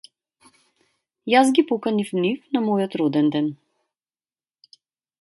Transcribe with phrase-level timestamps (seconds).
[1.33, 3.55] Јас ги поканив нив на мојот роденден.